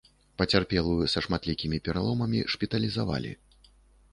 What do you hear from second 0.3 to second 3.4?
Пацярпелую са шматлікімі пераломамі шпіталізавалі.